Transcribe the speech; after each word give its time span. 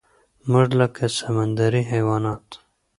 مونږ 0.49 0.69
لکه 0.79 1.03
سمندري 1.17 1.81
حيوانات 1.91 2.47